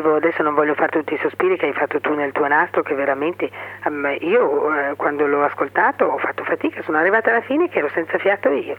dicevo, 0.00 0.16
adesso 0.16 0.42
non 0.42 0.54
voglio 0.54 0.74
fare 0.74 0.90
tutti 0.90 1.14
i 1.14 1.18
sospiri 1.20 1.56
che 1.56 1.66
hai 1.66 1.72
fatto 1.72 2.00
tu 2.00 2.14
nel 2.14 2.32
tuo 2.32 2.46
nastro, 2.46 2.82
che 2.82 2.94
veramente 2.94 3.50
um, 3.84 4.16
io 4.20 4.74
eh, 4.74 4.96
quando 4.96 5.26
l'ho 5.26 5.44
ascoltato 5.44 6.04
ho 6.04 6.18
fatto 6.18 6.42
fatica, 6.44 6.82
sono 6.82 6.96
arrivata 6.96 7.30
alla 7.30 7.42
fine 7.42 7.68
che 7.68 7.78
ero 7.78 7.90
senza 7.92 8.18
fiato 8.18 8.48
io. 8.50 8.76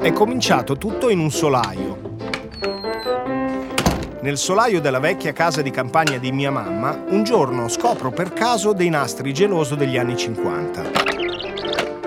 È 0.00 0.12
cominciato 0.12 0.76
tutto 0.76 1.10
in 1.10 1.18
un 1.18 1.30
solaio. 1.30 2.12
Nel 4.20 4.38
solaio 4.38 4.80
della 4.80 5.00
vecchia 5.00 5.32
casa 5.32 5.60
di 5.60 5.70
campagna 5.70 6.16
di 6.16 6.32
mia 6.32 6.50
mamma, 6.50 7.04
un 7.08 7.24
giorno 7.24 7.68
scopro 7.68 8.10
per 8.10 8.32
caso 8.32 8.72
dei 8.72 8.88
nastri 8.88 9.34
geloso 9.34 9.74
degli 9.74 9.98
anni 9.98 10.16
50. 10.16 11.03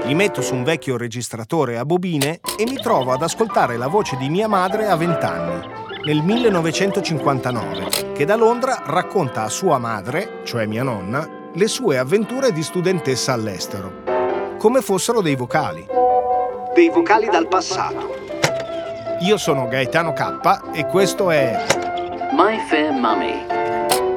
Li 0.08 0.16
metto 0.16 0.42
su 0.42 0.56
un 0.56 0.64
vecchio 0.64 0.96
registratore 0.96 1.78
a 1.78 1.84
bobine 1.84 2.40
e 2.58 2.64
mi 2.64 2.78
trovo 2.78 3.12
ad 3.12 3.22
ascoltare 3.22 3.76
la 3.76 3.88
voce 3.88 4.16
di 4.16 4.30
mia 4.30 4.48
madre 4.48 4.88
a 4.88 4.96
20 4.96 5.26
anni, 5.26 5.68
nel 6.06 6.22
1959, 6.22 8.14
che 8.14 8.24
da 8.24 8.38
Londra 8.38 8.84
racconta 8.86 9.44
a 9.44 9.50
sua 9.50 9.78
madre, 9.80 10.40
cioè 10.46 10.66
mia 10.66 10.84
nonna, 10.84 11.50
le 11.54 11.68
sue 11.68 11.98
avventure 11.98 12.54
di 12.54 12.64
studentessa 12.64 13.34
all'estero, 13.34 14.04
come 14.58 14.82
fossero 14.82 15.20
dei 15.20 15.36
vocali. 15.36 15.86
Dei 16.74 16.90
vocali 16.90 17.28
dal 17.28 17.50
passato. 17.50 18.16
Io 19.24 19.36
sono 19.36 19.68
Gaetano 19.68 20.14
K 20.14 20.70
e 20.72 20.86
questo 20.86 21.32
è 21.32 21.66
My 22.32 22.58
Fair 22.70 22.94
Mummy. 22.94 23.46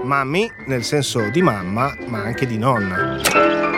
Mummy 0.05 0.49
nel 0.67 0.85
senso 0.85 1.29
di 1.31 1.43
mamma, 1.43 1.93
ma 2.07 2.19
anche 2.19 2.47
di 2.47 2.59
nonna. 2.59 3.70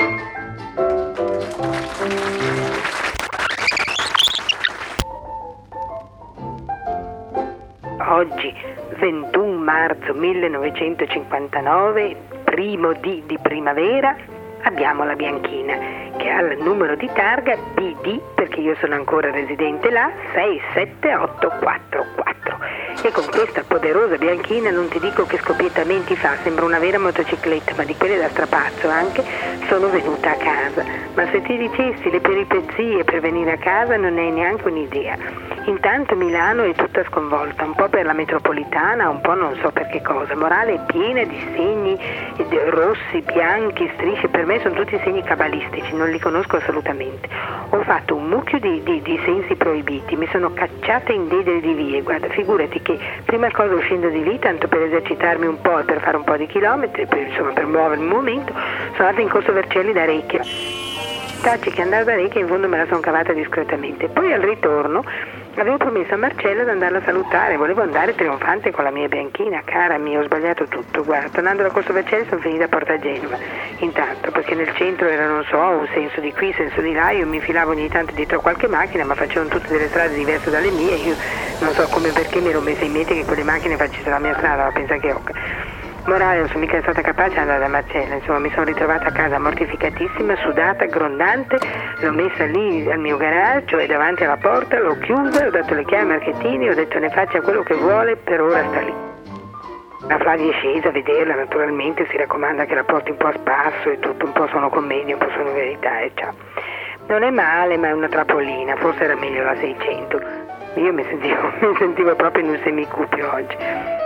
Oggi 8.23 8.55
21 8.98 9.59
marzo 9.59 10.15
1959, 10.15 12.17
primo 12.45 12.92
D 12.92 13.25
di 13.25 13.37
primavera, 13.42 14.14
abbiamo 14.62 15.03
la 15.05 15.14
Bianchina 15.14 15.77
che 16.17 16.31
ha 16.31 16.41
il 16.41 16.62
numero 16.62 16.95
di 16.95 17.11
targa 17.12 17.56
BD, 17.75 18.20
perché 18.34 18.61
io 18.61 18.77
sono 18.77 18.95
ancora 18.95 19.33
residente 19.33 19.91
là, 19.91 20.09
67844. 20.34 22.52
E 23.01 23.11
con 23.11 23.25
questa 23.31 23.65
poderosa 23.67 24.17
bianchina 24.17 24.71
non 24.71 24.89
ti 24.89 25.01
dico 25.01 25.25
che 25.25 25.39
scoppiettamenti 25.39 26.15
fa, 26.17 26.37
sembra 26.43 26.65
una 26.65 26.79
vera 26.79 26.98
motocicletta, 26.98 27.75
ma 27.77 27.85
di 27.85 27.97
quelle 27.97 28.19
da 28.19 28.29
strapazzo 28.29 28.89
anche, 28.89 29.25
sono 29.69 29.89
venuta 29.89 30.33
a 30.33 30.37
casa. 30.37 30.85
Ma 31.15 31.27
se 31.31 31.43
ti 31.43 31.57
dicessi 31.57 32.11
le 32.11 32.20
peripezie 32.20 33.05
per 33.05 33.20
venire 33.20 33.53
a 33.53 33.59
casa 33.59 33.97
non 33.97 34.19
hai 34.19 34.31
neanche 34.31 34.69
un'idea. 34.69 35.17
Intanto 35.65 36.17
Milano 36.17 36.65
è 36.65 36.75
tutta 36.75 37.05
sconvolta, 37.05 37.65
un 37.65 37.75
po' 37.75 37.89
per 37.89 38.05
la 38.05 38.13
metropolitana, 38.13 39.09
un 39.09 39.20
po' 39.20 39.35
non 39.35 39.57
so 39.61 39.70
per 39.70 39.87
che 39.87 40.03
cosa. 40.03 40.35
Morale 40.35 40.75
è 40.75 40.81
piena 40.87 41.23
di 41.25 41.39
segni 41.55 41.98
rossi, 42.69 43.23
bianchi, 43.23 43.91
strisce, 43.95 44.29
per 44.29 44.45
me 44.45 44.61
sono 44.61 44.75
tutti 44.75 44.98
segni 45.05 45.23
cabalistici, 45.23 45.95
non 45.95 46.11
li 46.11 46.19
conosco 46.19 46.57
assolutamente. 46.57 47.29
Ho 47.70 47.83
fatto 47.83 48.17
un 48.17 48.29
mucchio 48.29 48.59
di, 48.59 48.83
di, 48.83 49.01
di 49.03 49.20
sensi 49.25 49.55
proibiti, 49.55 50.17
mi 50.17 50.29
sono 50.33 50.53
cacciata 50.53 51.13
in 51.13 51.29
dedere 51.29 51.61
di 51.61 51.73
vie, 51.75 52.03
guarda, 52.03 52.29
figurati 52.29 52.82
che 52.83 52.99
prima 53.25 53.51
cosa 53.51 53.75
uscendo 53.75 54.09
di 54.09 54.23
lì, 54.23 54.39
tanto 54.39 54.69
per 54.69 54.83
esercitarmi 54.83 55.47
un 55.47 55.61
po' 55.61 55.79
e 55.79 55.85
per 55.85 56.01
fare 56.01 56.17
un 56.17 56.25
po' 56.25 56.37
di 56.37 56.47
chilometri, 56.47 57.07
per, 57.07 57.19
insomma 57.19 57.53
per 57.53 57.67
muovermi 57.67 58.05
un 58.05 58.11
momento, 58.11 58.53
sono 58.53 59.09
andata 59.09 59.20
in 59.20 59.29
corso 59.29 59.53
Vercelli 59.53 59.93
da 59.93 60.05
Recchia. 60.05 60.92
Tacci 61.42 61.70
che 61.70 61.83
andare 61.83 62.05
da 62.05 62.14
Recchia 62.14 62.41
in 62.41 62.47
fondo 62.47 62.69
me 62.69 62.79
la 62.79 62.86
sono 62.86 63.01
cavata 63.01 63.33
discretamente. 63.33 64.08
Poi 64.08 64.33
al 64.33 64.41
ritorno 64.41 65.05
Avevo 65.55 65.77
promesso 65.77 66.14
a 66.14 66.17
Marcello 66.17 66.64
di 66.64 66.70
andarla 66.70 66.97
a 66.97 67.03
salutare, 67.05 67.58
volevo 67.58 67.83
andare 67.83 68.14
trionfante 68.14 68.70
con 68.70 68.85
la 68.85 68.91
mia 68.91 69.07
bianchina, 69.07 69.61
cara 69.63 69.98
mia, 69.98 70.19
ho 70.19 70.23
sbagliato 70.23 70.64
tutto, 70.64 71.05
guarda, 71.05 71.29
tornando 71.29 71.63
da 71.63 71.69
Corso 71.69 71.92
Vercelli 71.92 72.25
sono 72.27 72.41
finita 72.41 72.64
a 72.64 72.69
Porta 72.69 72.98
Genova, 72.98 73.36
intanto, 73.80 74.30
perché 74.30 74.55
nel 74.55 74.75
centro 74.75 75.08
era, 75.08 75.27
non 75.27 75.45
so, 75.45 75.58
un 75.58 75.86
senso 75.92 76.20
di 76.20 76.33
qui, 76.33 76.55
senso 76.55 76.80
di 76.80 76.95
là, 76.95 77.11
io 77.11 77.27
mi 77.27 77.39
filavo 77.39 77.73
ogni 77.73 77.89
tanto 77.89 78.14
dietro 78.14 78.39
a 78.39 78.41
qualche 78.41 78.67
macchina, 78.67 79.05
ma 79.05 79.14
facevano 79.14 79.51
tutte 79.51 79.69
delle 79.69 79.89
strade 79.89 80.14
diverse 80.14 80.48
dalle 80.48 80.70
mie, 80.70 80.95
io 80.95 81.17
non 81.59 81.74
so 81.74 81.86
come 81.91 82.13
perché 82.13 82.41
mi 82.41 82.48
ero 82.48 82.61
messa 82.63 82.85
in 82.85 82.92
mente 82.92 83.13
che 83.13 83.24
quelle 83.27 83.45
macchine 83.45 83.77
facessero 83.77 84.11
la 84.11 84.20
mia 84.20 84.35
strada, 84.35 84.64
ma 84.64 84.73
pensa 84.73 84.97
che 84.97 85.13
occa. 85.13 85.33
Morale, 86.05 86.40
non 86.40 86.48
sono 86.48 86.58
mica 86.58 86.80
stata 86.83 87.01
capace 87.01 87.35
di 87.35 87.39
andare 87.39 87.61
da 87.61 87.68
Marcella, 87.68 88.14
insomma 88.17 88.40
mi 88.40 88.51
sono 88.51 88.64
ritrovata 88.64 89.07
a 89.07 89.13
casa 89.13 89.39
mortificatissima, 89.39 90.35
sudata, 90.36 90.85
grondante, 90.86 91.58
l'ho 92.01 92.13
messa 92.13 92.45
lì 92.45 92.90
al 92.90 92.98
mio 92.98 93.17
garage, 93.17 93.67
cioè 93.67 93.86
davanti 93.86 94.24
alla 94.24 94.36
porta, 94.36 94.80
l'ho 94.80 94.98
chiusa, 94.98 95.46
ho 95.46 95.51
dato 95.51 95.74
le 95.74 95.85
chiavi 95.85 96.02
a 96.02 96.07
Marchettini, 96.07 96.68
ho 96.68 96.74
detto 96.74 96.98
ne 96.98 97.08
faccia 97.08 97.41
quello 97.41 97.62
che 97.62 97.74
vuole, 97.74 98.17
per 98.17 98.41
ora 98.41 98.64
sta 98.68 98.80
lì. 98.80 98.92
La 100.08 100.18
Flavia 100.18 100.51
è 100.51 100.55
scesa 100.55 100.89
a 100.89 100.91
vederla, 100.91 101.36
naturalmente 101.36 102.05
si 102.11 102.17
raccomanda 102.17 102.64
che 102.64 102.74
la 102.74 102.83
porti 102.83 103.12
un 103.12 103.17
po' 103.18 103.29
a 103.29 103.35
spasso 103.35 103.91
e 103.91 104.01
tutto, 104.01 104.24
un 104.24 104.33
po' 104.33 104.48
sono 104.48 104.70
commedia, 104.70 105.14
un 105.14 105.20
po' 105.20 105.30
sono 105.30 105.52
verità 105.52 106.01
e 106.01 106.11
ciao. 106.17 106.35
Non 107.07 107.23
è 107.23 107.30
male, 107.30 107.77
ma 107.77 107.89
è 107.89 107.92
una 107.92 108.08
trapolina, 108.08 108.74
forse 108.74 109.05
era 109.05 109.14
meglio 109.14 109.45
la 109.45 109.55
600. 109.55 110.20
Io 110.74 110.92
mi 110.92 111.05
sentivo, 111.05 111.52
mi 111.70 111.77
sentivo 111.79 112.17
proprio 112.17 112.42
in 112.42 112.51
un 112.51 112.61
semicupio 112.64 113.33
oggi. 113.33 114.02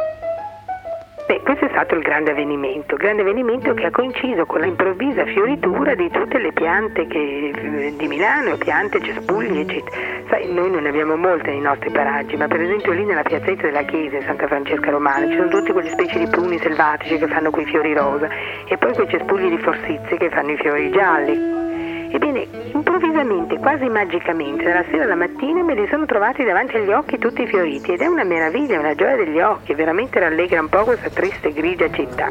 Beh, 1.27 1.41
questo 1.43 1.65
è 1.65 1.69
stato 1.71 1.97
il 1.97 2.03
grande 2.03 2.31
avvenimento, 2.31 2.95
grande 2.95 3.23
avvenimento 3.23 3.75
che 3.75 3.87
ha 3.87 3.91
coinciso 3.91 4.47
con 4.47 4.61
l'improvvisa 4.61 5.25
fioritura 5.25 5.97
di 5.97 6.09
tutte 6.09 6.39
le 6.39 6.53
piante 6.53 7.09
che, 7.09 7.93
di 7.97 8.07
Milano, 8.07 8.57
piante, 8.57 9.01
cespugli, 9.01 9.59
eccetera. 9.59 9.97
Sai, 10.29 10.53
noi 10.53 10.71
non 10.71 10.85
ne 10.85 10.89
abbiamo 10.91 11.17
molte 11.17 11.51
nei 11.51 11.61
nostri 11.61 11.91
paraggi, 11.91 12.37
ma 12.37 12.47
per 12.47 12.61
esempio 12.61 12.93
lì 12.93 13.05
nella 13.05 13.25
piazzetta 13.25 13.63
della 13.63 13.83
chiesa 13.83 14.19
in 14.19 14.23
Santa 14.23 14.47
Francesca 14.47 14.89
Romana 14.89 15.27
ci 15.27 15.35
sono 15.35 15.49
tutte 15.49 15.73
quelle 15.73 15.91
specie 15.91 16.21
di 16.21 16.29
pruni 16.29 16.59
selvatici 16.59 17.19
che 17.19 17.27
fanno 17.27 17.51
quei 17.51 17.65
fiori 17.65 17.93
rosa 17.93 18.29
e 18.65 18.79
poi 18.79 18.93
quei 18.93 19.09
cespugli 19.09 19.49
di 19.49 19.59
forsizie 19.59 20.17
che 20.17 20.31
fanno 20.31 20.53
i 20.53 20.57
fiori 20.59 20.91
gialli. 20.93 21.66
Ebbene, 22.11 22.47
improvvisamente, 22.73 23.59
quasi 23.59 23.89
magicamente, 23.89 24.65
dalla 24.65 24.85
sera 24.91 25.05
alla 25.05 25.15
mattina 25.15 25.63
me 25.63 25.75
li 25.75 25.87
sono 25.89 26.07
trovati 26.07 26.45
davanti 26.45 26.77
agli 26.77 26.93
occhi 26.93 27.19
tutti 27.19 27.47
fioriti 27.47 27.93
ed 27.93 28.01
è 28.01 28.07
una 28.07 28.25
meraviglia, 28.25 28.79
una 28.79 28.95
gioia 28.95 29.17
degli 29.17 29.41
occhi, 29.41 29.75
veramente 29.75 30.19
rallegra 30.19 30.61
un 30.61 30.69
po' 30.69 30.85
questa 30.85 31.11
triste 31.11 31.53
grigia 31.53 31.91
città. 31.91 32.31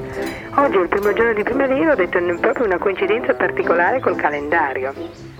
Oggi 0.56 0.78
è 0.78 0.82
il 0.82 0.88
primo 0.88 1.14
giorno 1.14 1.34
di 1.34 1.44
primavera, 1.44 1.92
ho 1.92 1.96
detto 1.96 2.18
è 2.18 2.40
proprio 2.40 2.66
una 2.66 2.78
coincidenza 2.78 3.34
particolare 3.34 4.00
col 4.00 4.16
calendario. 4.16 5.35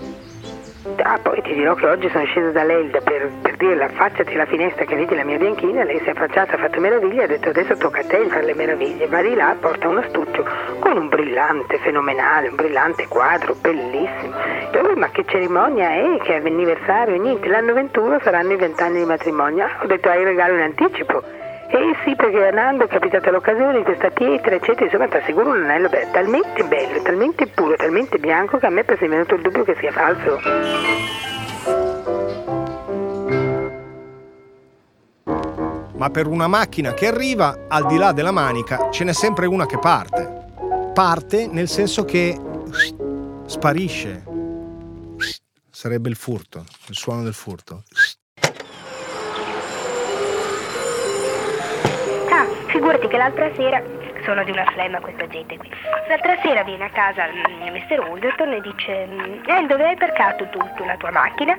Ah, 1.02 1.18
poi 1.22 1.42
ti 1.42 1.54
dirò 1.54 1.74
che 1.74 1.86
oggi 1.86 2.08
sono 2.10 2.24
scesa 2.24 2.50
dall'Elda 2.50 3.00
per, 3.00 3.30
per 3.42 3.56
dire 3.56 3.84
affacciati 3.84 4.34
alla 4.34 4.46
finestra 4.46 4.84
che 4.84 4.96
vedi 4.96 5.14
la 5.14 5.24
mia 5.24 5.36
bianchina, 5.38 5.84
lei 5.84 5.98
si 6.00 6.06
è 6.06 6.10
affacciata, 6.10 6.54
ha 6.54 6.58
fatto 6.58 6.80
meraviglie, 6.80 7.24
ha 7.24 7.26
detto 7.26 7.50
adesso 7.50 7.76
tocca 7.76 8.00
a 8.00 8.04
te 8.04 8.26
fare 8.28 8.44
le 8.44 8.54
meraviglie, 8.54 9.06
va 9.06 9.22
di 9.22 9.34
là, 9.34 9.54
porta 9.58 9.88
un 9.88 9.98
astuccio 9.98 10.44
con 10.78 10.96
un 10.96 11.08
brillante 11.08 11.78
fenomenale, 11.78 12.48
un 12.48 12.56
brillante 12.56 13.06
quadro, 13.08 13.54
bellissimo. 13.60 14.34
E 14.72 14.78
poi, 14.78 14.94
ma 14.96 15.10
che 15.10 15.24
cerimonia 15.26 15.90
è, 15.90 16.18
che 16.22 16.34
anniversario, 16.36 17.20
niente, 17.20 17.48
l'anno 17.48 17.72
21 17.74 18.20
saranno 18.20 18.52
i 18.52 18.56
vent'anni 18.56 18.98
di 18.98 19.04
matrimonio. 19.04 19.64
Ah, 19.64 19.82
ho 19.82 19.86
detto 19.86 20.08
hai 20.08 20.20
il 20.20 20.26
regalo 20.26 20.54
in 20.54 20.62
anticipo. 20.62 21.22
Eh 21.68 21.96
sì, 22.04 22.14
perché 22.14 22.46
andando 22.46 22.84
è 22.84 22.88
capitata 22.88 23.30
l'occasione 23.30 23.78
di 23.78 23.82
questa 23.82 24.10
pietra, 24.10 24.54
eccetera, 24.54 24.84
insomma 24.84 25.08
ti 25.08 25.16
assicuro 25.16 25.50
un 25.50 25.64
anello 25.64 25.88
be- 25.88 26.08
talmente 26.12 26.62
bello, 26.64 27.02
talmente 27.02 27.46
puro, 27.48 27.74
talmente 27.74 28.18
bianco 28.18 28.58
che 28.58 28.66
a 28.66 28.70
me 28.70 28.84
è 28.84 29.08
venuto 29.08 29.34
il 29.34 29.42
dubbio 29.42 29.64
che 29.64 29.76
sia 29.80 29.90
falso. 29.90 30.38
Ma 35.96 36.10
per 36.10 36.26
una 36.26 36.46
macchina 36.46 36.94
che 36.94 37.08
arriva, 37.08 37.64
al 37.68 37.86
di 37.86 37.96
là 37.96 38.12
della 38.12 38.30
manica, 38.30 38.90
ce 38.90 39.04
n'è 39.04 39.12
sempre 39.12 39.46
una 39.46 39.66
che 39.66 39.78
parte. 39.78 40.44
Parte 40.94 41.48
nel 41.48 41.68
senso 41.68 42.04
che 42.04 42.38
sparisce. 43.46 44.22
Sarebbe 45.70 46.08
il 46.08 46.16
furto, 46.16 46.64
il 46.88 46.94
suono 46.94 47.22
del 47.22 47.34
furto. 47.34 47.82
Figurati 52.76 53.08
che 53.08 53.16
l'altra 53.16 53.50
sera, 53.54 53.82
sono 54.22 54.44
di 54.44 54.50
una 54.50 54.66
flemma 54.66 55.00
questa 55.00 55.26
gente 55.28 55.56
qui, 55.56 55.66
l'altra 56.08 56.36
sera 56.42 56.62
viene 56.62 56.84
a 56.84 56.90
casa 56.90 57.24
il 57.24 57.72
Mr. 57.72 58.00
Alderton 58.00 58.52
e 58.52 58.60
dice, 58.60 59.08
eh, 59.46 59.66
dove 59.66 59.88
hai 59.88 59.96
parcato 59.96 60.46
tu 60.50 60.60
la 60.84 60.94
tua 60.98 61.10
macchina? 61.10 61.56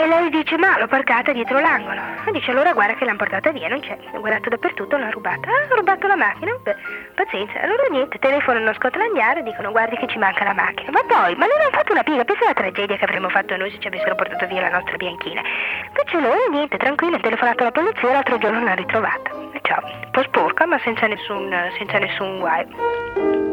E 0.00 0.06
lei 0.06 0.30
dice, 0.30 0.56
ma 0.56 0.78
l'ho 0.78 0.86
parcata 0.86 1.30
dietro 1.30 1.58
l'angolo. 1.58 2.00
E 2.24 2.32
dice, 2.32 2.52
allora 2.52 2.72
guarda 2.72 2.94
che 2.94 3.04
l'hanno 3.04 3.18
portata 3.18 3.52
via, 3.52 3.68
non 3.68 3.80
c'è. 3.80 3.98
Ho 4.12 4.20
guardato 4.20 4.48
dappertutto, 4.48 4.96
l'hanno 4.96 5.10
rubata. 5.10 5.50
Ah, 5.50 5.66
ho 5.70 5.76
rubato 5.76 6.06
la 6.06 6.16
macchina? 6.16 6.56
Beh, 6.62 6.74
pazienza. 7.14 7.60
Allora 7.60 7.82
niente, 7.90 8.18
telefonano 8.18 8.70
a 8.70 8.74
Scotland 8.74 9.14
Yard 9.14 9.38
e 9.40 9.42
dicono, 9.42 9.70
guardi 9.72 9.96
che 9.96 10.06
ci 10.06 10.16
manca 10.16 10.42
la 10.44 10.54
macchina. 10.54 10.90
Ma 10.90 11.02
poi, 11.06 11.34
ma 11.34 11.44
non 11.44 11.60
hanno 11.60 11.70
fatto 11.70 11.92
una 11.92 12.02
piega, 12.02 12.24
pensa 12.24 12.44
alla 12.44 12.54
tragedia 12.54 12.96
che 12.96 13.04
avremmo 13.04 13.28
fatto 13.28 13.54
noi 13.58 13.70
se 13.72 13.78
ci 13.78 13.88
avessero 13.88 14.14
portato 14.14 14.46
via 14.46 14.62
la 14.62 14.70
nostra 14.70 14.96
bianchina. 14.96 15.42
Invece 15.88 16.18
loro, 16.18 16.48
niente, 16.48 16.78
tranquillo, 16.78 17.16
hanno 17.16 17.22
telefonato 17.22 17.60
alla 17.60 17.72
polizia 17.72 18.10
l'altro 18.10 18.38
giorno 18.38 18.64
l'hanno 18.64 18.76
ritrovata. 18.76 19.30
E 19.52 19.60
ciao, 19.64 19.84
un 19.84 20.10
po' 20.12 20.22
sporca, 20.22 20.64
ma 20.64 20.78
senza 20.78 21.08
nessun, 21.08 21.54
senza 21.76 21.98
nessun 21.98 22.38
guaio. 22.38 23.49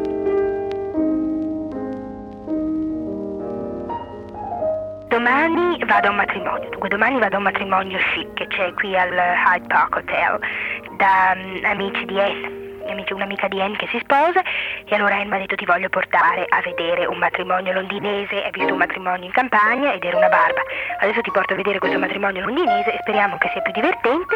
Domani 5.18 5.80
vado 5.88 6.10
a 6.10 6.12
un 6.12 6.18
matrimonio, 6.18 6.70
dunque 6.70 6.90
domani 6.90 7.18
vado 7.18 7.36
a 7.36 7.38
un 7.40 7.46
matrimonio 7.46 7.98
chic 8.14 8.34
che 8.36 8.48
c'è 8.48 8.72
qui 8.74 8.96
al 8.96 9.12
Hyde 9.12 9.66
Park 9.68 9.96
Hotel 9.96 10.40
da 10.98 11.34
um, 11.36 11.66
amici 11.66 12.06
di 12.06 12.20
Anne 12.20 12.57
un'amica 13.14 13.48
di 13.48 13.62
Anne 13.62 13.76
che 13.78 13.88
si 13.88 14.00
sposa 14.00 14.42
e 14.86 14.96
allora 14.96 15.16
Anne 15.16 15.26
mi 15.26 15.36
ha 15.36 15.40
detto 15.40 15.56
ti 15.56 15.66
voglio 15.66 15.90
portare 15.90 16.46
a 16.48 16.62
vedere 16.62 17.06
un 17.06 17.18
matrimonio 17.18 17.74
londinese, 17.74 18.44
hai 18.44 18.52
visto 18.52 18.72
un 18.72 18.78
matrimonio 18.80 19.26
in 19.26 19.32
campagna 19.32 19.94
ed 19.94 20.04
era 20.04 20.18
una 20.18 20.30
barba. 20.30 20.62
Adesso 21.00 21.22
ti 21.22 21.32
porto 21.32 21.54
a 21.54 21.56
vedere 21.56 21.80
questo 21.80 22.00
matrimonio 22.00 22.46
londinese 22.46 22.94
e 22.94 22.98
speriamo 23.02 23.38
che 23.38 23.50
sia 23.52 23.62
più 23.62 23.72
divertente 23.72 24.36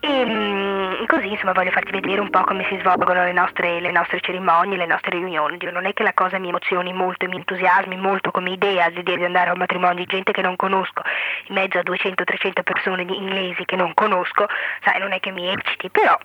e 0.00 0.22
um, 0.22 1.06
così 1.06 1.28
insomma 1.28 1.52
voglio 1.52 1.70
farti 1.70 1.92
vedere 1.92 2.20
un 2.20 2.30
po' 2.30 2.42
come 2.42 2.64
si 2.68 2.76
svolgono 2.80 3.24
le 3.24 3.32
nostre, 3.32 3.80
le 3.80 3.92
nostre 3.92 4.20
cerimonie, 4.20 4.76
le 4.76 4.86
nostre 4.86 5.10
riunioni. 5.10 5.58
Non 5.70 5.86
è 5.86 5.92
che 5.92 6.02
la 6.02 6.12
cosa 6.12 6.38
mi 6.38 6.48
emozioni 6.48 6.92
molto 6.92 7.24
e 7.24 7.28
mi 7.28 7.36
entusiasmi 7.36 7.96
molto 7.96 8.30
come 8.30 8.50
idea 8.50 8.90
di 8.90 9.24
andare 9.24 9.50
a 9.50 9.52
un 9.52 9.58
matrimonio 9.58 10.04
di 10.04 10.06
gente 10.06 10.32
che 10.32 10.42
non 10.42 10.56
conosco 10.56 11.02
in 11.46 11.54
mezzo 11.54 11.78
a 11.78 11.82
200-300 11.82 12.62
persone 12.62 13.02
inglesi 13.02 13.64
che 13.64 13.76
non 13.76 13.94
conosco, 13.94 14.46
sai 14.82 14.98
non 14.98 15.12
è 15.12 15.20
che 15.20 15.30
mi 15.30 15.48
ecciti, 15.48 15.90
però 15.90 16.18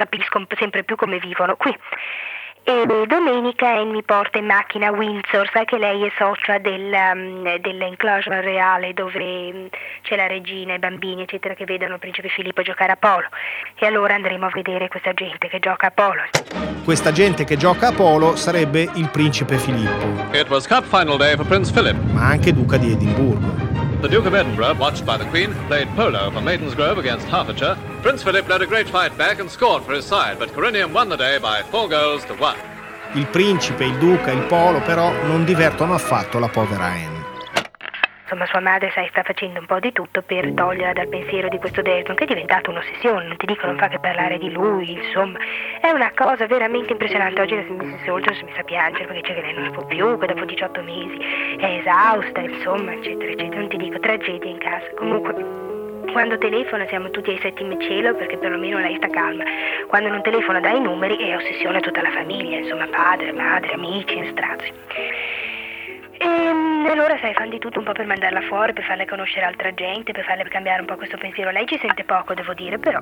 capisco 0.00 0.42
sempre 0.56 0.82
più 0.82 0.96
come 0.96 1.18
vivono 1.18 1.56
qui. 1.56 1.76
E 2.62 2.84
domenica 3.06 3.68
Anne 3.68 3.90
mi 3.90 4.02
porta 4.02 4.38
in 4.38 4.44
macchina 4.44 4.88
a 4.88 4.92
Windsor, 4.92 5.48
sai 5.50 5.64
che 5.64 5.78
lei 5.78 6.04
è 6.04 6.12
socia 6.18 6.58
del, 6.58 6.92
um, 6.92 7.56
dell'enclosure 7.56 8.42
reale 8.42 8.92
dove 8.92 9.18
um, 9.18 9.68
c'è 10.02 10.14
la 10.14 10.26
regina, 10.26 10.74
i 10.74 10.78
bambini 10.78 11.22
eccetera 11.22 11.54
che 11.54 11.64
vedono 11.64 11.94
il 11.94 12.00
principe 12.00 12.28
Filippo 12.28 12.60
giocare 12.60 12.92
a 12.92 12.96
polo 12.96 13.28
e 13.78 13.86
allora 13.86 14.14
andremo 14.14 14.46
a 14.46 14.50
vedere 14.52 14.88
questa 14.88 15.14
gente 15.14 15.48
che 15.48 15.58
gioca 15.58 15.86
a 15.86 15.90
polo. 15.90 16.22
Questa 16.84 17.12
gente 17.12 17.44
che 17.44 17.56
gioca 17.56 17.88
a 17.88 17.92
polo 17.92 18.36
sarebbe 18.36 18.88
il 18.94 19.08
principe 19.10 19.56
Filippo. 19.56 20.36
It 20.36 20.48
was 20.48 20.66
cup 20.66 20.84
final 20.84 21.16
day 21.16 21.36
for 21.36 21.46
Prince 21.46 21.72
Philip. 21.72 21.96
Ma 22.12 22.26
anche 22.26 22.52
duca 22.52 22.76
di 22.76 22.92
Edimburgo. 22.92 23.69
The 24.00 24.08
Duke 24.08 24.24
of 24.24 24.34
Edinburgh, 24.34 24.78
watched 24.78 25.04
by 25.04 25.18
the 25.18 25.26
Queen, 25.26 25.52
played 25.68 25.86
polo 25.88 26.30
for 26.30 26.40
Maidensgrove 26.40 26.96
against 26.96 27.26
Hertfordshire. 27.26 27.76
Prince 28.00 28.22
Philip 28.22 28.48
led 28.48 28.62
a 28.62 28.66
great 28.66 28.88
fight 28.88 29.14
back 29.18 29.40
and 29.40 29.50
scored 29.50 29.82
for 29.82 29.92
his 29.92 30.06
side, 30.06 30.38
but 30.38 30.48
Corinium 30.54 30.94
won 30.94 31.10
the 31.10 31.18
day 31.18 31.36
by 31.36 31.62
four 31.64 31.86
goals 31.86 32.24
to 32.24 32.34
one. 32.36 32.56
Il 33.12 33.26
principe, 33.26 33.84
il 33.84 33.98
duca, 33.98 34.30
il 34.30 34.40
polo 34.44 34.80
però 34.80 35.12
non 35.26 35.44
divertono 35.44 35.92
affatto 35.92 36.38
la 36.38 36.48
povera 36.48 36.84
Anne. 36.84 37.19
Insomma, 38.30 38.46
sua 38.46 38.60
madre, 38.60 38.92
sai, 38.92 39.08
sta 39.08 39.24
facendo 39.24 39.58
un 39.58 39.66
po' 39.66 39.80
di 39.80 39.90
tutto 39.90 40.22
per 40.22 40.52
toglierla 40.52 40.92
dal 40.92 41.08
pensiero 41.08 41.48
di 41.48 41.58
questo 41.58 41.82
Desmond, 41.82 42.16
che 42.16 42.22
è 42.22 42.28
diventato 42.28 42.70
un'ossessione, 42.70 43.26
non 43.26 43.36
ti 43.36 43.44
dico, 43.44 43.66
non 43.66 43.76
fa 43.76 43.88
che 43.88 43.98
parlare 43.98 44.38
di 44.38 44.52
lui, 44.52 44.92
insomma. 44.92 45.40
È 45.80 45.90
una 45.90 46.12
cosa 46.14 46.46
veramente 46.46 46.92
impressionante. 46.92 47.40
Oggi 47.40 47.56
la 47.56 47.62
Mrs. 47.62 48.04
Soldiers 48.04 48.40
mi 48.42 48.52
sa 48.54 48.62
piangere 48.62 49.06
perché 49.06 49.20
dice 49.22 49.34
che 49.34 49.40
lei 49.40 49.54
non 49.54 49.72
può 49.72 49.84
più, 49.84 50.16
che 50.16 50.26
dopo 50.28 50.44
18 50.44 50.82
mesi 50.82 51.18
è 51.58 51.80
esausta, 51.80 52.38
insomma, 52.38 52.92
eccetera, 52.92 53.32
eccetera. 53.32 53.58
Non 53.58 53.68
ti 53.68 53.76
dico, 53.78 53.98
tragedia 53.98 54.48
in 54.48 54.58
casa. 54.58 54.86
Comunque, 54.94 55.34
quando 56.12 56.38
telefona 56.38 56.86
siamo 56.86 57.10
tutti 57.10 57.30
ai 57.30 57.38
settimi 57.42 57.76
cielo 57.80 58.14
perché 58.14 58.36
perlomeno 58.36 58.78
lei 58.78 58.94
sta 58.94 59.08
calma. 59.08 59.42
Quando 59.88 60.08
non 60.08 60.22
telefona 60.22 60.60
dai 60.60 60.80
numeri 60.80 61.16
è 61.16 61.34
ossessione 61.34 61.80
tutta 61.80 62.00
la 62.00 62.10
famiglia, 62.12 62.58
insomma 62.58 62.86
padre, 62.86 63.32
madre, 63.32 63.72
amici 63.72 64.20
e 64.20 64.30
strazi. 64.30 64.72
E 66.16 66.26
ehm, 66.26 66.69
allora 66.88 67.18
sai, 67.20 67.34
fanno 67.34 67.50
di 67.50 67.58
tutto 67.58 67.78
un 67.78 67.84
po' 67.84 67.92
per 67.92 68.06
mandarla 68.06 68.42
fuori, 68.42 68.72
per 68.72 68.84
farle 68.84 69.06
conoscere 69.06 69.44
altra 69.44 69.72
gente, 69.74 70.12
per 70.12 70.24
farle 70.24 70.44
cambiare 70.44 70.80
un 70.80 70.86
po' 70.86 70.96
questo 70.96 71.16
pensiero. 71.18 71.50
Lei 71.50 71.66
ci 71.66 71.78
sente 71.80 72.04
poco, 72.04 72.34
devo 72.34 72.54
dire, 72.54 72.78
però. 72.78 73.00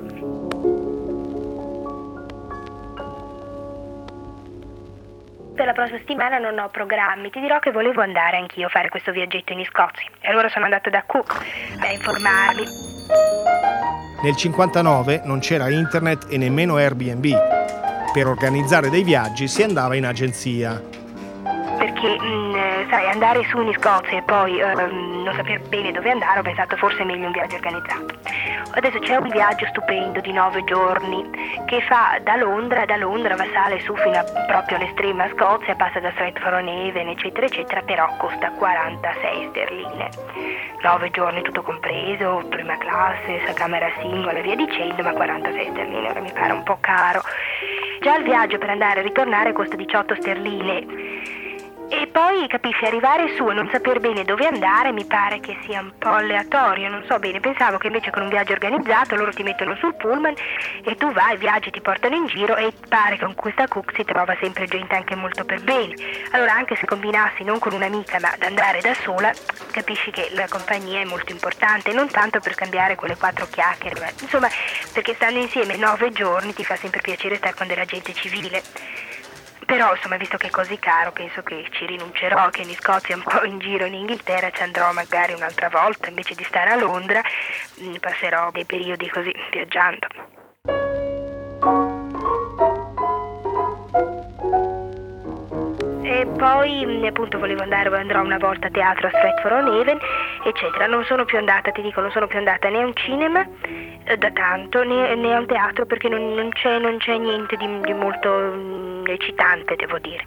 Per 5.55 5.65
la 5.65 5.73
prossima 5.73 5.97
settimana 5.97 6.37
non 6.37 6.57
ho 6.57 6.69
programmi, 6.69 7.29
ti 7.29 7.39
dirò 7.39 7.59
che 7.59 7.71
volevo 7.71 8.01
andare 8.01 8.37
anch'io 8.37 8.67
a 8.67 8.69
fare 8.69 8.89
questo 8.89 9.11
viaggetto 9.11 9.53
in 9.53 9.63
Scozia. 9.65 10.09
E 10.21 10.29
allora 10.29 10.49
sono 10.49 10.65
andata 10.65 10.89
da 10.89 11.03
Cook 11.05 11.33
a 11.81 11.91
informarmi. 11.91 12.63
Nel 14.23 14.35
59 14.35 15.21
non 15.25 15.39
c'era 15.39 15.69
internet 15.69 16.27
e 16.29 16.37
nemmeno 16.37 16.75
Airbnb. 16.75 17.25
Per 18.13 18.25
organizzare 18.25 18.89
dei 18.89 19.03
viaggi 19.03 19.47
si 19.47 19.61
andava 19.61 19.95
in 19.95 20.05
agenzia 20.05 20.97
perché 21.79 22.19
mh, 22.19 22.25
mm, 22.25 22.68
sai, 22.89 23.07
andare 23.07 23.43
su 23.45 23.59
in 23.61 23.71
Scozia 23.73 24.17
e 24.17 24.21
poi 24.23 24.61
uh, 24.61 25.23
non 25.23 25.33
sapere 25.35 25.59
bene 25.59 25.91
dove 25.91 26.09
andare, 26.09 26.39
ho 26.39 26.41
pensato 26.43 26.75
forse 26.75 26.99
è 26.99 27.05
meglio 27.05 27.27
un 27.27 27.31
viaggio 27.31 27.55
organizzato. 27.55 28.17
Adesso 28.71 28.99
c'è 28.99 29.15
un 29.15 29.29
viaggio 29.29 29.65
stupendo 29.67 30.19
di 30.19 30.31
nove 30.31 30.63
giorni 30.63 31.29
che 31.65 31.81
fa 31.81 32.19
da 32.23 32.35
Londra, 32.35 32.85
da 32.85 32.97
Londra 32.97 33.35
va 33.35 33.45
sale 33.53 33.79
su 33.81 33.95
fino 33.95 34.17
a, 34.17 34.23
proprio 34.47 34.77
all'estrema 34.77 35.27
Scozia, 35.29 35.75
passa 35.75 35.99
da 35.99 36.11
Stratford-on-Avon, 36.11 37.07
eccetera, 37.09 37.45
eccetera, 37.45 37.81
però 37.81 38.15
costa 38.17 38.51
46 38.51 39.47
sterline. 39.49 40.09
Nove 40.81 41.09
giorni 41.11 41.41
tutto 41.41 41.61
compreso, 41.61 42.43
prima 42.49 42.77
classe, 42.77 43.41
camera 43.53 43.89
singola 43.99 44.37
e 44.37 44.41
via 44.41 44.55
dicendo, 44.55 45.03
ma 45.03 45.13
46 45.13 45.69
sterline 45.71 46.09
ora 46.09 46.21
mi 46.21 46.31
pare 46.31 46.53
un 46.53 46.63
po' 46.63 46.77
caro. 46.79 47.21
Già 48.01 48.15
il 48.15 48.23
viaggio 48.23 48.57
per 48.57 48.69
andare 48.69 49.01
e 49.01 49.03
ritornare 49.03 49.51
costa 49.51 49.75
18 49.75 50.15
sterline 50.15 51.38
e 51.89 52.07
poi 52.07 52.47
capisci, 52.47 52.85
arrivare 52.85 53.35
su 53.35 53.49
e 53.49 53.53
non 53.53 53.67
saper 53.71 53.99
bene 53.99 54.23
dove 54.23 54.45
andare 54.45 54.91
mi 54.91 55.05
pare 55.05 55.39
che 55.39 55.57
sia 55.63 55.81
un 55.81 55.91
po' 55.97 56.09
aleatorio, 56.09 56.87
non 56.87 57.03
so 57.07 57.17
bene. 57.17 57.39
Pensavo 57.39 57.77
che 57.77 57.87
invece 57.87 58.11
con 58.11 58.21
un 58.21 58.29
viaggio 58.29 58.53
organizzato 58.53 59.15
loro 59.15 59.31
ti 59.31 59.43
mettono 59.43 59.75
sul 59.75 59.95
pullman 59.95 60.33
e 60.83 60.95
tu 60.95 61.11
vai, 61.11 61.37
viaggi, 61.37 61.71
ti 61.71 61.81
portano 61.81 62.15
in 62.15 62.27
giro 62.27 62.55
e 62.55 62.71
pare 62.87 63.17
che 63.17 63.25
con 63.25 63.33
questa 63.33 63.67
cook 63.67 63.93
si 63.95 64.03
trova 64.03 64.35
sempre 64.39 64.67
gente 64.67 64.95
anche 64.95 65.15
molto 65.15 65.43
per 65.43 65.61
bene. 65.63 65.95
Allora 66.31 66.53
anche 66.53 66.75
se 66.75 66.85
combinassi 66.85 67.43
non 67.43 67.59
con 67.59 67.73
un'amica 67.73 68.19
ma 68.19 68.31
ad 68.31 68.43
andare 68.43 68.81
da 68.81 68.93
sola, 68.93 69.31
capisci 69.71 70.11
che 70.11 70.29
la 70.33 70.47
compagnia 70.47 70.99
è 70.99 71.05
molto 71.05 71.31
importante, 71.31 71.91
non 71.91 72.07
tanto 72.09 72.39
per 72.39 72.53
cambiare 72.53 72.95
quelle 72.95 73.17
quattro 73.17 73.47
chiacchiere, 73.49 73.99
ma 73.99 74.09
insomma 74.21 74.47
perché 74.93 75.15
stando 75.15 75.39
insieme 75.39 75.75
nove 75.75 76.11
giorni 76.11 76.53
ti 76.53 76.63
fa 76.63 76.75
sempre 76.75 77.01
piacere 77.01 77.35
stare 77.37 77.55
con 77.55 77.67
della 77.67 77.85
gente 77.85 78.13
civile. 78.13 78.61
Però 79.69 79.93
insomma 79.93 80.17
visto 80.17 80.35
che 80.37 80.47
è 80.47 80.49
così 80.49 80.79
caro 80.79 81.11
penso 81.11 81.43
che 81.43 81.63
ci 81.69 81.85
rinuncerò, 81.85 82.49
che 82.49 82.63
in 82.63 82.73
Scozia 82.73 83.15
un 83.15 83.21
po' 83.21 83.45
in 83.45 83.59
giro 83.59 83.85
in 83.85 83.93
Inghilterra 83.93 84.49
ci 84.49 84.63
andrò 84.63 84.91
magari 84.93 85.33
un'altra 85.33 85.69
volta 85.69 86.09
invece 86.09 86.33
di 86.33 86.43
stare 86.43 86.71
a 86.71 86.75
Londra, 86.75 87.21
mm, 87.79 87.97
passerò 87.99 88.49
dei 88.49 88.65
periodi 88.65 89.07
così 89.09 89.31
viaggiando. 89.51 90.07
E 96.01 96.25
poi 96.35 96.85
mm, 96.87 97.05
appunto 97.05 97.37
volevo 97.37 97.61
andare, 97.61 97.95
andrò 97.95 98.21
una 98.23 98.39
volta 98.39 98.67
a 98.67 98.71
teatro 98.71 99.05
a 99.05 99.11
Stratford-on-Avon, 99.11 99.99
eccetera. 100.45 100.87
Non 100.87 101.03
sono 101.03 101.25
più 101.25 101.37
andata, 101.37 101.69
ti 101.69 101.83
dico, 101.83 102.01
non 102.01 102.09
sono 102.09 102.25
più 102.25 102.39
andata 102.39 102.69
né 102.69 102.81
a 102.81 102.85
un 102.87 102.95
cinema 102.95 103.47
eh, 104.03 104.17
da 104.17 104.31
tanto 104.31 104.83
né, 104.83 105.13
né, 105.13 105.35
a 105.35 105.37
un 105.37 105.45
teatro 105.45 105.85
perché 105.85 106.09
non, 106.09 106.33
non, 106.33 106.49
c'è, 106.49 106.79
non 106.79 106.97
c'è, 106.97 107.15
niente 107.19 107.55
di, 107.55 107.81
di 107.81 107.93
molto 107.93 108.98
mm, 109.09 109.13
eccitante, 109.13 109.75
devo 109.75 109.99
dire. 109.99 110.25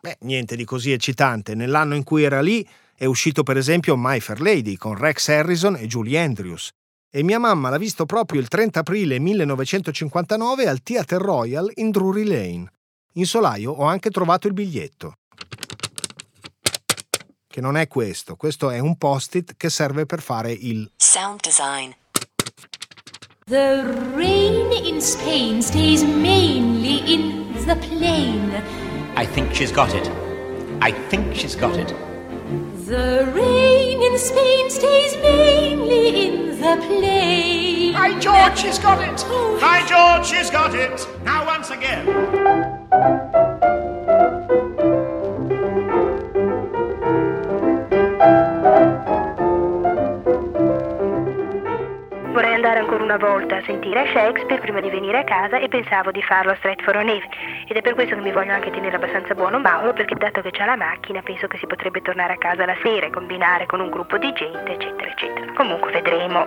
Beh, 0.00 0.16
niente 0.20 0.56
di 0.56 0.64
così 0.64 0.92
eccitante. 0.92 1.54
Nell'anno 1.54 1.94
in 1.94 2.04
cui 2.04 2.22
era 2.22 2.40
lì 2.40 2.66
è 2.94 3.04
uscito 3.04 3.42
per 3.42 3.56
esempio 3.56 3.96
My 3.96 4.20
Fair 4.20 4.40
Lady 4.40 4.76
con 4.76 4.96
Rex 4.96 5.28
Harrison 5.28 5.76
e 5.76 5.86
Julie 5.86 6.18
Andrews. 6.18 6.70
E 7.10 7.22
mia 7.22 7.38
mamma 7.38 7.70
l'ha 7.70 7.78
visto 7.78 8.04
proprio 8.04 8.40
il 8.40 8.48
30 8.48 8.80
aprile 8.80 9.18
1959 9.18 10.66
al 10.66 10.82
Theatre 10.82 11.18
Royal 11.18 11.70
in 11.76 11.90
Drury 11.90 12.24
Lane. 12.24 12.70
In 13.14 13.26
solaio 13.26 13.72
ho 13.72 13.84
anche 13.84 14.10
trovato 14.10 14.46
il 14.46 14.52
biglietto. 14.52 15.14
Che 17.46 17.60
non 17.62 17.76
è 17.76 17.88
questo, 17.88 18.36
questo 18.36 18.68
è 18.68 18.78
un 18.78 18.98
post-it 18.98 19.54
che 19.56 19.70
serve 19.70 20.04
per 20.04 20.20
fare 20.20 20.52
il 20.52 20.90
sound 20.96 21.40
design. 21.40 21.90
The 23.48 24.10
rain 24.16 24.72
in 24.72 25.00
Spain 25.00 25.62
stays 25.62 26.02
mainly 26.02 26.96
in 27.14 27.52
the 27.64 27.76
plain. 27.76 28.50
I 29.14 29.24
think 29.24 29.54
she's 29.54 29.70
got 29.70 29.94
it. 29.94 30.10
I 30.80 30.90
think 30.90 31.32
she's 31.36 31.54
got 31.54 31.76
it. 31.76 31.94
The 32.86 33.30
rain 33.32 34.02
in 34.02 34.18
Spain 34.18 34.68
stays 34.68 35.14
mainly 35.18 36.26
in 36.26 36.60
the 36.60 36.84
plain. 36.88 37.94
Hi, 37.94 38.18
George, 38.18 38.58
she's 38.58 38.80
got 38.80 39.00
it. 39.00 39.24
Oh. 39.28 39.56
Hi, 39.62 39.86
George, 39.86 40.26
she's 40.26 40.50
got 40.50 40.74
it. 40.74 41.06
Now, 41.22 41.46
once 41.46 41.70
again. 41.70 42.04
Volta 53.46 53.56
a 53.56 53.62
sentire 53.62 54.06
Shakespeare 54.08 54.60
prima 54.60 54.80
di 54.80 54.90
venire 54.90 55.18
a 55.18 55.24
casa 55.24 55.58
e 55.58 55.68
pensavo 55.68 56.10
di 56.10 56.20
farlo 56.20 56.50
a 56.50 56.56
Stratford-on-Avon 56.56 57.28
ed 57.68 57.76
è 57.76 57.80
per 57.80 57.94
questo 57.94 58.16
che 58.16 58.20
mi 58.20 58.32
voglio 58.32 58.52
anche 58.52 58.70
tenere 58.70 58.96
abbastanza 58.96 59.34
buono 59.34 59.60
Mauro 59.60 59.92
perché 59.92 60.16
dato 60.16 60.40
che 60.40 60.50
c'ha 60.50 60.64
la 60.64 60.76
macchina 60.76 61.22
penso 61.22 61.46
che 61.46 61.56
si 61.58 61.66
potrebbe 61.66 62.02
tornare 62.02 62.32
a 62.32 62.38
casa 62.38 62.66
la 62.66 62.76
sera 62.82 63.06
e 63.06 63.10
combinare 63.10 63.66
con 63.66 63.78
un 63.80 63.90
gruppo 63.90 64.18
di 64.18 64.32
gente 64.32 64.72
eccetera 64.72 65.10
eccetera. 65.10 65.52
Comunque 65.52 65.92
vedremo. 65.92 66.44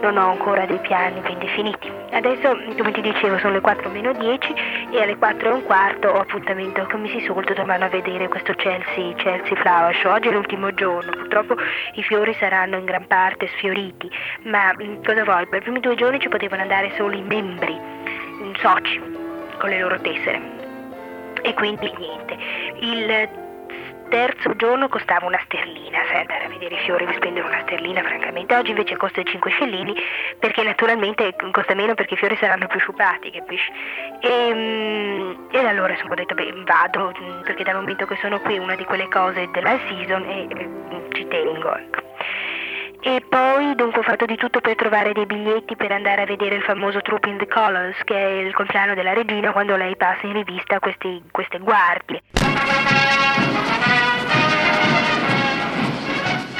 Non 0.00 0.16
ho 0.16 0.30
ancora 0.30 0.64
dei 0.64 0.78
piani 0.78 1.20
ben 1.20 1.38
definiti. 1.38 1.99
Adesso, 2.12 2.56
come 2.76 2.90
ti 2.90 3.00
dicevo, 3.00 3.38
sono 3.38 3.52
le 3.52 3.60
4 3.60 3.88
meno 3.88 4.12
10 4.12 4.54
e 4.90 5.00
alle 5.00 5.16
4 5.16 5.48
e 5.48 5.52
un 5.52 5.62
quarto 5.62 6.08
ho 6.08 6.20
appuntamento 6.20 6.84
con 6.90 7.02
Missy 7.02 7.20
Sulto 7.24 7.54
domani 7.54 7.84
a 7.84 7.88
vedere 7.88 8.28
questo 8.28 8.52
Chelsea, 8.54 9.14
Chelsea 9.14 9.56
Flower 9.56 9.94
Show. 9.94 10.12
Oggi 10.12 10.28
è 10.28 10.32
l'ultimo 10.32 10.74
giorno, 10.74 11.12
purtroppo 11.12 11.54
i 11.94 12.02
fiori 12.02 12.34
saranno 12.34 12.76
in 12.76 12.84
gran 12.84 13.06
parte 13.06 13.46
sfioriti, 13.56 14.10
ma 14.42 14.74
mm, 14.74 15.04
cosa 15.04 15.22
vuoi? 15.22 15.46
Per 15.46 15.60
i 15.60 15.62
primi 15.62 15.80
due 15.80 15.94
giorni 15.94 16.18
ci 16.18 16.28
potevano 16.28 16.62
andare 16.62 16.92
solo 16.96 17.14
i 17.14 17.22
membri, 17.22 17.74
i 17.74 18.54
soci, 18.58 19.00
con 19.58 19.70
le 19.70 19.78
loro 19.78 20.00
tessere. 20.00 20.40
E 21.42 21.54
quindi 21.54 21.92
niente. 21.96 22.36
Il 22.80 23.48
terzo 24.10 24.54
giorno 24.56 24.88
costava 24.88 25.24
una 25.24 25.40
sterlina, 25.44 25.98
sai 26.08 26.20
andare 26.20 26.44
a 26.44 26.48
vedere 26.48 26.74
i 26.74 26.78
fiori 26.78 27.04
per 27.06 27.14
spendere 27.14 27.46
una 27.46 27.60
sterlina 27.62 28.02
francamente, 28.02 28.54
oggi 28.54 28.70
invece 28.70 28.96
costa 28.96 29.22
5 29.22 29.50
scellini 29.50 29.94
perché 30.38 30.62
naturalmente 30.62 31.34
costa 31.52 31.74
meno 31.74 31.94
perché 31.94 32.14
i 32.14 32.16
fiori 32.16 32.36
saranno 32.36 32.66
più 32.66 32.78
sciupati, 32.80 33.30
capisci? 33.30 33.70
E, 34.20 34.52
mm, 34.52 35.32
e 35.52 35.58
allora 35.64 35.94
ho 35.94 36.14
detto 36.14 36.34
beh 36.34 36.52
vado 36.66 37.12
mm, 37.18 37.42
perché 37.42 37.62
dal 37.62 37.76
momento 37.76 38.04
che 38.04 38.18
sono 38.20 38.40
qui 38.40 38.56
è 38.56 38.58
una 38.58 38.74
di 38.74 38.84
quelle 38.84 39.08
cose 39.08 39.48
della 39.52 39.78
season 39.88 40.24
e, 40.24 40.46
e 40.50 40.66
mm, 40.66 41.10
ci 41.12 41.26
tengo, 41.28 41.74
ecco. 41.76 42.02
E 43.02 43.24
poi 43.26 43.74
dunque 43.76 44.00
ho 44.00 44.04
fatto 44.04 44.26
di 44.26 44.36
tutto 44.36 44.60
per 44.60 44.74
trovare 44.74 45.14
dei 45.14 45.24
biglietti 45.24 45.74
per 45.74 45.90
andare 45.90 46.22
a 46.22 46.26
vedere 46.26 46.56
il 46.56 46.62
famoso 46.62 47.00
Troop 47.00 47.24
in 47.24 47.38
the 47.38 47.46
Colors, 47.46 47.96
che 48.04 48.14
è 48.14 48.42
il 48.42 48.52
compleanno 48.52 48.94
della 48.94 49.14
regina 49.14 49.52
quando 49.52 49.74
lei 49.76 49.96
passa 49.96 50.26
in 50.26 50.34
rivista 50.34 50.78
questi, 50.80 51.22
queste 51.30 51.58
guardie. 51.58 52.20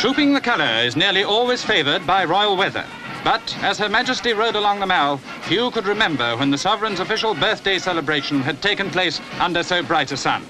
Trooping 0.01 0.33
the 0.33 0.41
colour 0.41 0.81
is 0.83 0.97
nearly 0.97 1.25
always 1.25 1.63
favoured 1.63 2.07
by 2.07 2.25
royal 2.25 2.57
weather. 2.57 2.87
But 3.23 3.55
as 3.61 3.77
Her 3.77 3.91
Majesty 3.91 4.33
rode 4.33 4.57
along 4.57 4.81
the 4.81 4.87
Mall, 4.87 5.19
few 5.43 5.71
could 5.73 5.85
remember 5.85 6.39
when 6.39 6.51
the 6.51 6.57
sovereign's 6.57 7.01
official 7.01 7.35
birthday 7.35 7.79
celebration 7.79 8.41
had 8.41 8.63
taken 8.63 8.89
place 8.89 9.21
under 9.39 9.63
so 9.63 9.83
bright 9.83 10.11
a 10.11 10.17
sun. 10.17 10.41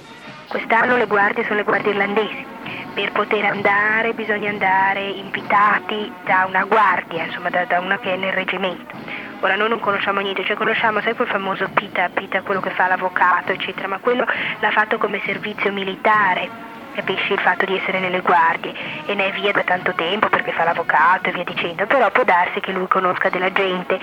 Quest'anno 0.51 0.97
le 0.97 1.07
guardie 1.07 1.43
sono 1.43 1.57
le 1.57 1.65
guardie 1.65 1.91
irlandesi. 1.91 2.47
Per 2.95 3.11
poter 3.11 3.45
andare 3.45 4.15
bisogna 4.15 4.51
andare 4.51 5.09
invitati 5.09 6.13
da 6.25 6.47
una 6.47 6.63
guardia, 6.63 7.25
insomma 7.25 7.51
da, 7.51 7.65
da 7.65 7.81
una 7.81 7.99
che 7.99 8.15
è 8.15 8.17
nel 8.17 8.33
reggimento. 8.33 8.95
Ora 9.41 9.57
noi 9.57 9.69
non 9.69 9.81
conosciamo 9.81 10.21
niente, 10.21 10.45
cioè 10.45 10.55
conosciamo, 10.55 11.01
sai 11.01 11.17
quel 11.17 11.27
famoso 11.27 11.69
Pita, 11.75 12.09
Pita, 12.09 12.43
quello 12.43 12.61
che 12.61 12.71
fa 12.71 12.87
l'avvocato, 12.87 13.51
eccetera, 13.51 13.89
ma 13.89 13.99
quello 13.99 14.25
l'ha 14.61 14.71
fatto 14.71 14.97
come 14.99 15.21
servizio 15.25 15.73
militare 15.73 16.70
capisci 16.95 17.33
il 17.33 17.41
fatto 17.41 17.65
di 17.65 17.77
essere 17.77 18.01
nelle 18.01 18.21
guardie 18.21 18.75
e 19.07 19.15
ne 19.15 19.29
è 19.29 19.33
via 19.33 19.53
da 19.53 19.63
tanto 19.63 19.93
tempo 19.95 20.29
perché 20.29 20.53
fa 20.53 20.65
l'avvocato 20.65 21.29
e 21.29 21.33
via 21.33 21.45
dicendo, 21.45 21.87
però 21.87 22.11
può 22.11 22.25
darsi 22.25 22.61
che 22.61 22.73
lui 22.73 22.87
conosca 22.89 23.29
della 23.29 23.53
gente 23.53 23.99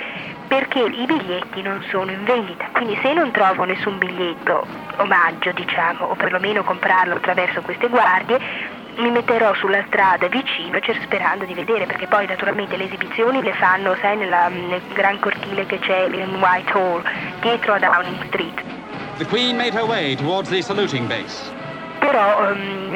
perché 0.47 0.79
i 0.79 1.05
biglietti 1.05 1.61
non 1.61 1.83
sono 1.89 2.11
in 2.11 2.23
vendita, 2.23 2.69
quindi 2.71 2.97
se 3.01 3.13
non 3.13 3.31
trovo 3.31 3.63
nessun 3.63 3.97
biglietto 3.97 4.65
omaggio 4.97 5.51
diciamo 5.51 6.05
o 6.05 6.15
perlomeno 6.15 6.63
comprarlo 6.63 7.15
attraverso 7.15 7.61
queste 7.61 7.87
guardie 7.89 8.85
mi 8.97 9.11
metterò 9.11 9.53
sulla 9.53 9.83
strada 9.87 10.27
vicino 10.27 10.79
sperando 11.03 11.45
di 11.45 11.53
vedere 11.53 11.85
perché 11.85 12.07
poi 12.07 12.25
naturalmente 12.25 12.77
le 12.77 12.85
esibizioni 12.85 13.43
le 13.43 13.53
fanno 13.53 13.95
sai 14.01 14.17
nella, 14.17 14.47
nel 14.47 14.81
gran 14.93 15.19
cortile 15.19 15.65
che 15.65 15.79
c'è 15.79 16.05
in 16.05 16.35
Whitehall 16.41 17.03
dietro 17.41 17.73
a 17.73 17.79
Downing 17.79 18.25
Street. 18.27 18.63
The 19.17 19.25
Queen 19.25 19.55
made 19.55 19.73
her 19.73 19.85
way 19.85 20.15
towards 20.15 20.49
the 20.49 20.61
saluting 20.61 21.07
base 21.07 21.56
però 21.99 22.51
um, 22.51 22.89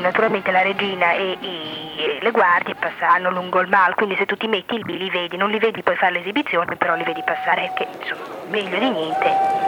naturalmente 0.00 0.50
la 0.50 0.62
regina 0.62 1.12
e, 1.12 1.38
e, 1.40 2.18
le 2.20 2.30
guardie 2.30 2.74
passeranno 2.74 3.30
lungo 3.30 3.60
il 3.60 3.68
mall, 3.68 3.94
quindi 3.94 4.16
se 4.16 4.26
tu 4.26 4.36
ti 4.36 4.46
metti 4.46 4.82
lì 4.82 4.98
li 4.98 5.10
vedi, 5.10 5.36
non 5.36 5.50
li 5.50 5.58
vedi 5.58 5.82
poi 5.82 5.96
fare 5.96 6.12
l'esibizione, 6.12 6.76
però 6.76 6.94
li 6.94 7.04
vedi 7.04 7.22
passare, 7.24 7.72
che 7.74 7.86
insomma 8.00 8.24
meglio 8.48 8.78
di 8.78 8.90
niente. 8.90 9.64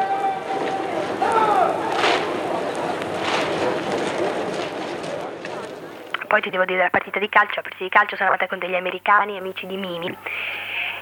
Poi 6.26 6.40
ti 6.42 6.50
devo 6.50 6.64
dire 6.64 6.76
della 6.76 6.90
partita 6.90 7.18
di 7.18 7.28
calcio, 7.28 7.54
la 7.56 7.62
partita 7.62 7.84
di 7.84 7.90
calcio 7.90 8.16
sono 8.16 8.30
andata 8.30 8.46
con 8.46 8.58
degli 8.58 8.74
americani, 8.74 9.38
amici 9.38 9.66
di 9.66 9.76
Mimi, 9.76 10.14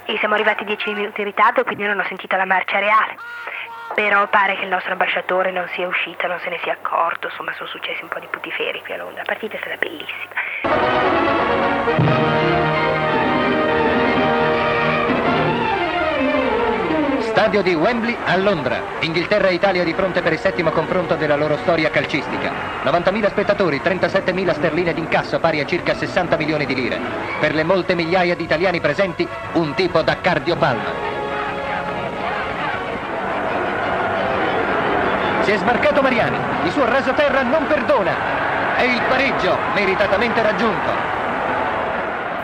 e 0.05 0.17
siamo 0.19 0.35
arrivati 0.35 0.65
dieci 0.65 0.93
minuti 0.93 1.21
in 1.21 1.27
ritardo, 1.27 1.65
quindi 1.65 1.85
non 1.85 1.99
ho 1.99 2.05
sentito 2.05 2.37
la 2.37 2.45
marcia 2.45 2.79
reale 2.79 3.17
però 3.95 4.27
pare 4.29 4.57
che 4.57 4.65
il 4.65 4.71
nostro 4.71 4.93
ambasciatore 4.93 5.51
non 5.51 5.69
sia 5.75 5.87
uscito, 5.87 6.27
non 6.27 6.39
se 6.41 6.51
ne 6.51 6.59
sia 6.63 6.73
accorto, 6.73 7.29
insomma 7.29 7.53
sono 7.55 7.69
successi 7.69 8.03
un 8.03 8.09
po' 8.09 8.19
di 8.19 8.27
putiferi 8.31 8.81
qui 8.83 8.93
a 8.95 8.97
Londra, 8.97 9.19
la 9.19 9.25
partita 9.25 9.57
è 9.57 9.59
stata 9.59 9.77
bellissima. 9.77 11.35
Stadio 17.37 17.61
di 17.63 17.75
Wembley 17.75 18.17
a 18.25 18.37
Londra. 18.39 18.81
Inghilterra 19.01 19.49
e 19.49 19.55
Italia 19.55 19.85
di 19.85 19.93
fronte 19.93 20.23
per 20.23 20.33
il 20.33 20.39
settimo 20.39 20.71
confronto 20.71 21.17
della 21.17 21.37
loro 21.37 21.59
storia 21.59 21.91
calcistica. 21.91 22.51
90.000 22.83 23.29
spettatori, 23.29 23.79
37.000 23.79 24.55
sterline 24.55 24.95
d'incasso 24.95 25.39
pari 25.39 25.61
a 25.61 25.67
circa 25.67 25.95
60 25.95 26.37
milioni 26.39 26.65
di 26.65 26.75
lire. 26.75 26.99
Per 27.39 27.55
le 27.55 27.63
molte 27.63 27.95
migliaia 27.95 28.35
di 28.35 28.43
italiani 28.43 28.81
presenti, 28.81 29.29
un 29.53 29.75
tipo 29.75 30.01
da 30.01 30.19
cardiopalma. 30.19 31.16
Si 35.47 35.53
è 35.53 35.59
smarcato 35.59 36.03
Mariani, 36.03 36.37
il 36.65 36.73
suo 36.73 36.85
rasoterra 36.87 37.43
non 37.43 37.69
perdona. 37.69 38.11
E 38.79 38.87
il 38.87 39.01
pareggio 39.09 39.57
meritatamente 39.75 40.43
raggiunto. 40.43 41.16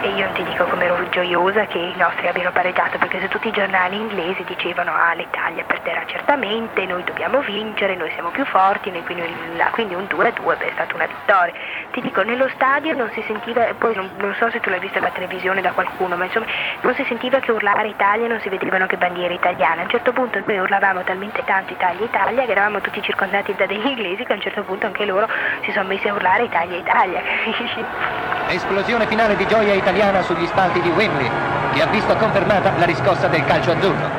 E 0.02 0.08
io 0.08 0.24
non 0.24 0.34
ti 0.34 0.42
dico 0.42 0.64
come 0.64 0.84
ero 0.84 1.08
gioiosa 1.10 1.64
che 1.66 1.78
i 1.78 1.94
nostri 1.96 2.26
abbiano 2.26 2.50
pareggiato, 2.50 2.98
perché 2.98 3.20
se 3.20 3.28
tutti 3.28 3.46
i 3.46 3.52
giornali 3.52 3.96
inglesi 3.96 4.42
dicevano 4.42 4.92
ah 4.92 5.14
l'Italia 5.14 5.62
perderà 5.62 6.04
certamente, 6.06 6.84
noi 6.86 7.04
dobbiamo 7.04 7.40
vincere, 7.40 7.94
noi 7.94 8.10
siamo 8.10 8.30
più 8.30 8.44
forti, 8.44 8.90
noi 8.90 9.04
quindi, 9.04 9.22
quindi 9.70 9.94
un 9.94 10.08
2-2 10.10 10.58
è 10.58 10.70
stata 10.72 10.92
una 10.94 11.06
vittoria. 11.06 11.54
Ti 11.92 12.00
dico, 12.00 12.22
nello 12.22 12.48
stadio 12.48 12.96
non 12.96 13.10
si 13.12 13.22
sentiva, 13.28 13.64
poi 13.78 13.94
non, 13.94 14.10
non 14.16 14.34
so 14.34 14.50
se 14.50 14.58
tu 14.58 14.70
l'hai 14.70 14.80
vista 14.80 14.98
la 14.98 15.10
televisione 15.10 15.60
da 15.60 15.70
qualcuno, 15.70 16.16
ma 16.16 16.24
insomma 16.24 16.46
non 16.80 16.94
si 16.94 17.04
sentiva 17.04 17.38
che 17.38 17.52
urlare 17.52 17.86
Italia, 17.86 18.26
non 18.26 18.40
si 18.40 18.48
vedevano 18.48 18.86
che 18.86 18.96
bandiere 18.96 19.34
italiane. 19.34 19.82
A 19.82 19.84
un 19.84 19.90
certo 19.90 20.12
punto 20.12 20.42
noi 20.44 20.58
urlavamo 20.58 21.04
talmente 21.04 21.44
tanto 21.44 21.74
Italia, 21.74 22.04
Italia, 22.04 22.44
che 22.44 22.50
eravamo 22.50 22.80
tutti 22.80 23.00
circondati 23.02 23.54
da 23.54 23.66
degli 23.66 23.86
inglesi 23.86 24.24
che 24.24 24.32
a 24.32 24.34
un 24.34 24.42
certo 24.42 24.64
punto 24.64 24.86
anche 24.86 25.04
loro 25.04 25.28
si 25.60 25.70
sono 25.70 25.86
messi 25.86 26.08
a 26.08 26.14
urlare 26.14 26.42
Italia, 26.42 26.76
Italia, 26.76 27.22
capisci? 27.44 28.31
Esplosione 28.52 29.06
finale 29.06 29.34
di 29.34 29.46
gioia 29.46 29.72
italiana 29.72 30.20
sugli 30.22 30.46
spalti 30.46 30.82
di 30.82 30.90
Wembley, 30.90 31.30
che 31.72 31.80
ha 31.80 31.86
visto 31.86 32.14
confermata 32.16 32.76
la 32.76 32.84
riscossa 32.84 33.26
del 33.26 33.42
calcio 33.46 33.70
azzurro. 33.70 34.10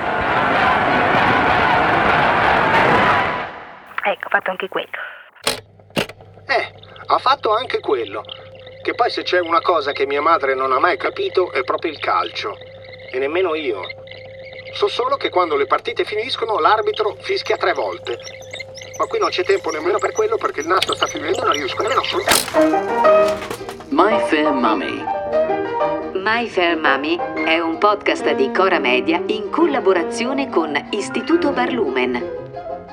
Ecco, 4.06 4.28
ha 4.28 4.30
fatto 4.30 4.50
anche 4.50 4.68
quello. 4.70 4.90
Eh, 6.48 6.74
ha 7.06 7.18
fatto 7.20 7.54
anche 7.54 7.80
quello. 7.80 8.24
Che 8.82 8.96
poi 8.96 9.12
se 9.12 9.22
c'è 9.22 9.40
una 9.40 9.62
cosa 9.62 9.92
che 9.92 10.08
mia 10.08 10.22
madre 10.22 10.56
non 10.56 10.72
ha 10.72 10.80
mai 10.80 10.98
capito 10.98 11.52
è 11.52 11.64
proprio 11.64 11.92
il 11.92 12.00
calcio. 12.00 12.58
E 13.12 13.20
nemmeno 13.20 13.54
io. 13.54 13.82
So 14.74 14.88
solo 14.88 15.16
che 15.16 15.30
quando 15.30 15.56
le 15.56 15.68
partite 15.68 16.06
finiscono 16.06 16.58
l'arbitro 16.58 17.16
fischia 17.20 17.58
tre 17.58 17.74
volte. 17.74 18.18
Ma 18.98 19.06
qui 19.06 19.20
non 19.20 19.30
c'è 19.30 19.44
tempo 19.44 19.70
nemmeno 19.70 20.00
per 20.00 20.12
quello 20.12 20.38
perché 20.38 20.62
il 20.62 20.68
nastro 20.68 20.96
sta 20.96 21.06
finendo 21.06 21.40
e 21.40 21.44
non 21.44 21.54
riesco 21.54 21.82
nemmeno 21.84 22.02
a 22.02 22.04
soltanto. 22.04 23.63
My 23.94 24.18
Fair 24.28 24.52
Mummy. 24.52 25.04
My 26.16 26.48
Fair 26.48 26.76
Mummy 26.78 27.16
è 27.46 27.60
un 27.60 27.78
podcast 27.78 28.34
di 28.34 28.50
Cora 28.50 28.80
Media 28.80 29.22
in 29.28 29.52
collaborazione 29.52 30.50
con 30.50 30.76
Istituto 30.90 31.52
Barlumen. 31.52 32.20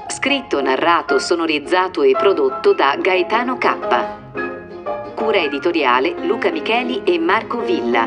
Scritto, 0.08 0.60
narrato, 0.60 1.18
sonorizzato 1.18 2.02
e 2.02 2.12
prodotto 2.12 2.74
da 2.74 2.96
Gaetano 3.00 3.56
K. 3.56 5.14
Cura 5.14 5.38
editoriale 5.38 6.16
Luca 6.26 6.50
Micheli 6.50 7.00
e 7.04 7.18
Marco 7.18 7.60
Villa. 7.60 8.06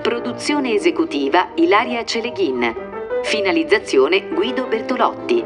Produzione 0.00 0.74
esecutiva 0.74 1.48
Ilaria 1.56 2.04
Celeghin. 2.04 2.72
Finalizzazione 3.24 4.28
Guido 4.28 4.66
Bertolotti. 4.68 5.42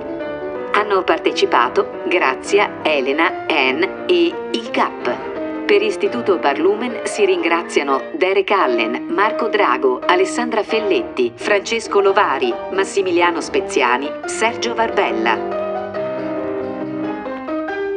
Hanno 0.72 1.02
partecipato 1.04 2.02
Grazia, 2.06 2.80
Elena, 2.82 3.46
Anne 3.48 4.04
e 4.04 4.34
il 4.50 4.70
Cap. 4.70 5.25
Per 5.66 5.82
Istituto 5.82 6.38
Barlumen 6.38 7.00
si 7.06 7.24
ringraziano 7.24 8.12
Derek 8.14 8.52
Allen, 8.52 9.08
Marco 9.10 9.48
Drago, 9.48 9.98
Alessandra 9.98 10.62
Felletti, 10.62 11.32
Francesco 11.34 11.98
Lovari, 11.98 12.54
Massimiliano 12.70 13.40
Speziani, 13.40 14.08
Sergio 14.26 14.74
Varbella. 14.74 15.36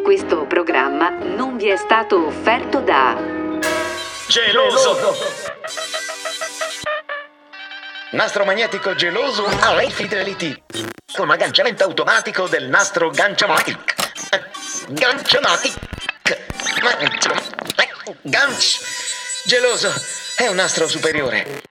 Questo 0.04 0.46
programma 0.48 1.10
non 1.10 1.58
vi 1.58 1.68
è 1.68 1.76
stato 1.76 2.26
offerto 2.26 2.80
da 2.80 3.16
Geloso! 4.28 4.98
Nastro 8.14 8.46
magnetico 8.46 8.96
geloso 8.96 9.46
High 9.48 9.92
Fidelity 9.92 10.64
con 11.14 11.30
agganciamento 11.30 11.84
automatico 11.84 12.48
del 12.48 12.68
nastro 12.68 13.12
Ganciamatic. 13.12 13.94
Ganciamatic. 14.90 15.99
Ganch! 18.22 18.80
Geloso! 19.46 19.94
È 20.36 20.48
un 20.48 20.56
nastro 20.56 20.88
superiore. 20.88 21.69